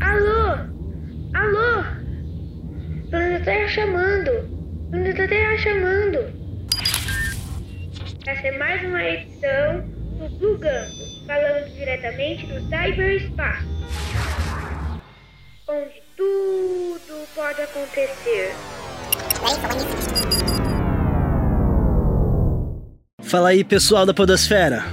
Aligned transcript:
Alô? 0.00 0.56
Alô? 1.34 1.84
Planeta 3.10 3.44
Terra 3.44 3.68
chamando. 3.68 4.90
Planeta 4.90 5.28
Terra 5.28 5.58
chamando. 5.58 6.18
Essa 8.26 8.48
é 8.48 8.58
mais 8.58 8.82
uma 8.84 9.02
edição 9.02 9.80
do 10.18 10.38
Plugando, 10.38 11.26
falando 11.26 11.72
diretamente 11.74 12.46
do 12.46 12.60
cyberespaço. 12.68 13.66
Onde 15.68 16.02
tudo 16.16 17.28
pode 17.34 17.62
acontecer. 17.62 18.52
Fala 23.28 23.50
aí, 23.50 23.62
pessoal 23.62 24.06
da 24.06 24.14
Podosfera. 24.14 24.86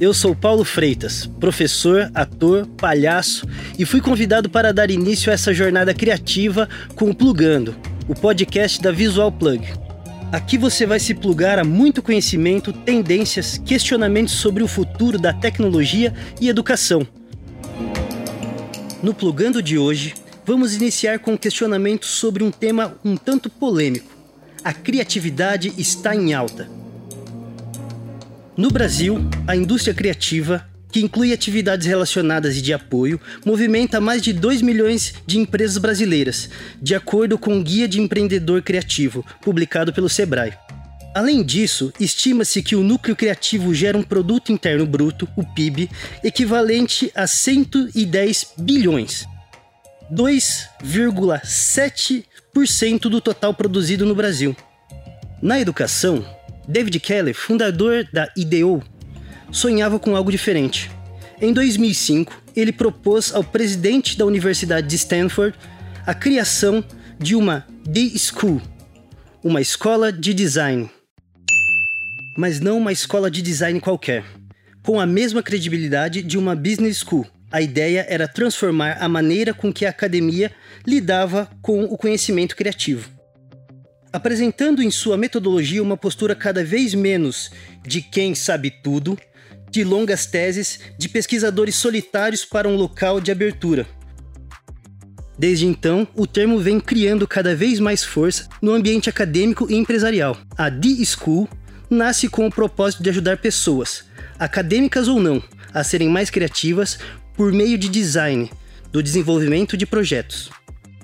Eu 0.00 0.14
sou 0.14 0.34
Paulo 0.34 0.64
Freitas, 0.64 1.26
professor, 1.38 2.10
ator, 2.14 2.66
palhaço 2.66 3.46
e 3.78 3.84
fui 3.84 4.00
convidado 4.00 4.48
para 4.48 4.72
dar 4.72 4.90
início 4.90 5.30
a 5.30 5.34
essa 5.34 5.52
jornada 5.52 5.92
criativa 5.92 6.66
com 6.96 7.10
o 7.10 7.14
Plugando, 7.14 7.76
o 8.08 8.14
podcast 8.14 8.80
da 8.80 8.90
Visual 8.90 9.30
Plug. 9.30 9.68
Aqui 10.32 10.56
você 10.56 10.86
vai 10.86 10.98
se 10.98 11.12
plugar 11.12 11.58
a 11.58 11.64
muito 11.64 12.00
conhecimento, 12.02 12.72
tendências, 12.72 13.58
questionamentos 13.58 14.32
sobre 14.36 14.62
o 14.62 14.68
futuro 14.68 15.18
da 15.18 15.34
tecnologia 15.34 16.14
e 16.40 16.48
educação. 16.48 17.06
No 19.02 19.12
Plugando 19.12 19.62
de 19.62 19.76
hoje, 19.76 20.14
vamos 20.46 20.74
iniciar 20.74 21.18
com 21.18 21.34
um 21.34 21.36
questionamento 21.36 22.06
sobre 22.06 22.42
um 22.42 22.50
tema 22.50 22.96
um 23.04 23.18
tanto 23.18 23.50
polêmico. 23.50 24.10
A 24.64 24.72
criatividade 24.72 25.74
está 25.76 26.16
em 26.16 26.32
alta. 26.32 26.80
No 28.56 28.70
Brasil, 28.70 29.18
a 29.46 29.54
indústria 29.56 29.94
criativa, 29.94 30.66
que 30.90 31.00
inclui 31.00 31.32
atividades 31.32 31.86
relacionadas 31.86 32.56
e 32.56 32.60
de 32.60 32.74
apoio, 32.74 33.18
movimenta 33.46 33.98
mais 33.98 34.20
de 34.20 34.34
2 34.34 34.60
milhões 34.60 35.14
de 35.26 35.38
empresas 35.38 35.78
brasileiras, 35.78 36.50
de 36.80 36.94
acordo 36.94 37.38
com 37.38 37.58
o 37.58 37.62
Guia 37.62 37.88
de 37.88 37.98
Empreendedor 37.98 38.60
Criativo, 38.60 39.24
publicado 39.40 39.90
pelo 39.90 40.08
Sebrae. 40.08 40.52
Além 41.14 41.42
disso, 41.42 41.92
estima-se 41.98 42.62
que 42.62 42.76
o 42.76 42.82
núcleo 42.82 43.16
criativo 43.16 43.74
gera 43.74 43.96
um 43.96 44.02
produto 44.02 44.52
interno 44.52 44.84
bruto, 44.84 45.26
o 45.34 45.44
PIB, 45.44 45.88
equivalente 46.22 47.10
a 47.14 47.26
110 47.26 48.52
bilhões. 48.58 49.26
2,7% 50.12 53.08
do 53.08 53.20
total 53.20 53.54
produzido 53.54 54.04
no 54.04 54.14
Brasil. 54.14 54.54
Na 55.40 55.58
educação, 55.58 56.22
David 56.66 57.00
Kelly, 57.00 57.34
fundador 57.34 58.06
da 58.12 58.30
IDEO, 58.36 58.82
sonhava 59.50 59.98
com 59.98 60.14
algo 60.16 60.30
diferente. 60.30 60.90
Em 61.40 61.52
2005, 61.52 62.42
ele 62.54 62.72
propôs 62.72 63.34
ao 63.34 63.42
presidente 63.42 64.16
da 64.16 64.24
Universidade 64.24 64.86
de 64.86 64.96
Stanford 64.96 65.56
a 66.06 66.14
criação 66.14 66.84
de 67.18 67.34
uma 67.34 67.66
D-School, 67.84 68.62
uma 69.42 69.60
escola 69.60 70.12
de 70.12 70.32
design. 70.32 70.88
Mas 72.36 72.60
não 72.60 72.78
uma 72.78 72.92
escola 72.92 73.30
de 73.30 73.42
design 73.42 73.80
qualquer, 73.80 74.24
com 74.82 75.00
a 75.00 75.06
mesma 75.06 75.42
credibilidade 75.42 76.22
de 76.22 76.38
uma 76.38 76.54
business 76.54 76.98
school. 76.98 77.26
A 77.50 77.60
ideia 77.60 78.06
era 78.08 78.26
transformar 78.26 78.96
a 79.00 79.08
maneira 79.08 79.52
com 79.52 79.72
que 79.72 79.84
a 79.84 79.90
academia 79.90 80.50
lidava 80.86 81.50
com 81.60 81.84
o 81.84 81.98
conhecimento 81.98 82.56
criativo 82.56 83.21
apresentando 84.12 84.82
em 84.82 84.90
sua 84.90 85.16
metodologia 85.16 85.82
uma 85.82 85.96
postura 85.96 86.34
cada 86.34 86.62
vez 86.62 86.94
menos 86.94 87.50
de 87.82 88.02
quem 88.02 88.34
sabe 88.34 88.70
tudo, 88.70 89.18
de 89.70 89.82
longas 89.82 90.26
teses, 90.26 90.80
de 90.98 91.08
pesquisadores 91.08 91.74
solitários 91.74 92.44
para 92.44 92.68
um 92.68 92.76
local 92.76 93.20
de 93.20 93.32
abertura. 93.32 93.86
Desde 95.38 95.66
então, 95.66 96.06
o 96.14 96.26
termo 96.26 96.58
vem 96.58 96.78
criando 96.78 97.26
cada 97.26 97.56
vez 97.56 97.80
mais 97.80 98.04
força 98.04 98.48
no 98.60 98.72
ambiente 98.72 99.08
acadêmico 99.08 99.66
e 99.70 99.74
empresarial. 99.74 100.36
A 100.58 100.68
D-School 100.68 101.48
nasce 101.88 102.28
com 102.28 102.46
o 102.46 102.52
propósito 102.52 103.02
de 103.02 103.08
ajudar 103.08 103.38
pessoas, 103.38 104.04
acadêmicas 104.38 105.08
ou 105.08 105.18
não, 105.18 105.42
a 105.72 105.82
serem 105.82 106.08
mais 106.08 106.28
criativas 106.28 106.98
por 107.34 107.50
meio 107.50 107.78
de 107.78 107.88
design, 107.88 108.50
do 108.92 109.02
desenvolvimento 109.02 109.74
de 109.74 109.86
projetos 109.86 110.50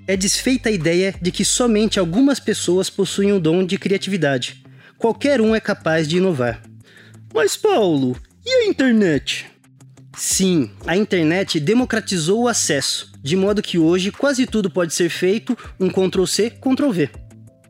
é 0.08 0.16
desfeita 0.16 0.70
a 0.70 0.72
ideia 0.72 1.14
de 1.20 1.30
que 1.30 1.44
somente 1.44 1.98
algumas 1.98 2.40
pessoas 2.40 2.88
possuem 2.88 3.30
o 3.30 3.38
dom 3.38 3.62
de 3.62 3.76
criatividade. 3.76 4.64
Qualquer 4.96 5.38
um 5.38 5.54
é 5.54 5.60
capaz 5.60 6.08
de 6.08 6.16
inovar. 6.16 6.62
Mas, 7.32 7.58
Paulo, 7.58 8.16
e 8.44 8.50
a 8.50 8.66
internet? 8.66 9.44
Sim, 10.16 10.70
a 10.86 10.96
internet 10.96 11.60
democratizou 11.60 12.44
o 12.44 12.48
acesso, 12.48 13.12
de 13.22 13.36
modo 13.36 13.60
que 13.60 13.78
hoje 13.78 14.10
quase 14.10 14.46
tudo 14.46 14.70
pode 14.70 14.94
ser 14.94 15.10
feito 15.10 15.56
um 15.78 15.90
Ctrl-C, 15.90 16.50
Ctrl-V. 16.52 17.10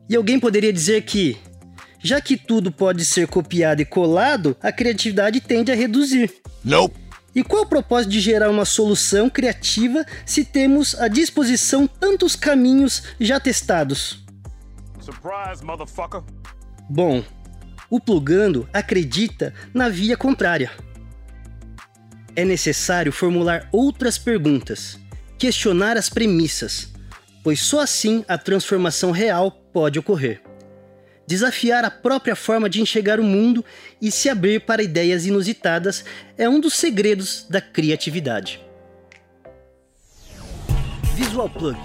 E 0.09 0.15
alguém 0.15 0.39
poderia 0.39 0.71
dizer 0.71 1.01
que, 1.01 1.37
já 2.01 2.21
que 2.21 2.37
tudo 2.37 2.71
pode 2.71 3.03
ser 3.03 3.27
copiado 3.27 3.81
e 3.81 3.85
colado, 3.85 4.55
a 4.61 4.71
criatividade 4.71 5.41
tende 5.41 5.73
a 5.73 5.75
reduzir. 5.75 6.33
Nope. 6.63 7.08
E 7.35 7.43
qual 7.43 7.63
o 7.63 7.67
propósito 7.67 8.11
de 8.11 8.19
gerar 8.19 8.49
uma 8.49 8.65
solução 8.65 9.29
criativa 9.29 10.05
se 10.25 10.43
temos 10.43 10.95
à 10.95 11.07
disposição 11.07 11.87
tantos 11.87 12.35
caminhos 12.35 13.03
já 13.19 13.39
testados? 13.39 14.25
Surprise. 14.99 15.63
Bom, 16.89 17.23
o 17.89 17.99
plugando 17.99 18.67
acredita 18.73 19.53
na 19.73 19.89
via 19.89 20.17
contrária. 20.17 20.71
É 22.35 22.43
necessário 22.43 23.11
formular 23.11 23.67
outras 23.71 24.17
perguntas, 24.17 24.99
questionar 25.37 25.97
as 25.97 26.09
premissas, 26.09 26.91
pois 27.43 27.59
só 27.61 27.81
assim 27.81 28.23
a 28.27 28.37
transformação 28.37 29.11
real 29.11 29.51
pode 29.51 29.99
ocorrer 29.99 30.48
desafiar 31.29 31.85
a 31.85 31.91
própria 31.91 32.35
forma 32.35 32.67
de 32.67 32.81
enxergar 32.81 33.19
o 33.19 33.23
mundo 33.23 33.63
e 34.01 34.09
se 34.09 34.29
abrir 34.29 34.61
para 34.61 34.81
ideias 34.81 35.27
inusitadas 35.27 36.03
é 36.35 36.49
um 36.49 36.59
dos 36.59 36.73
segredos 36.73 37.45
da 37.47 37.61
criatividade. 37.61 38.59
Visual 41.15 41.47
Plug 41.47 41.77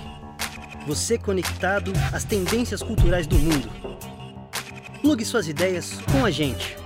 você 0.86 1.18
conectado 1.18 1.92
às 2.12 2.24
tendências 2.24 2.82
culturais 2.82 3.26
do 3.26 3.38
mundo. 3.38 3.70
Plugue 5.02 5.24
suas 5.24 5.46
ideias 5.46 5.98
com 6.10 6.24
a 6.24 6.30
gente. 6.30 6.76